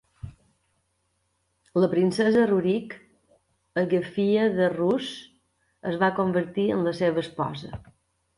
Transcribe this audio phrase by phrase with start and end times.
[1.83, 2.95] La princesa Rurik,
[3.83, 5.11] Agafia de Rus,
[5.93, 7.73] es va convertir en la seva esposa.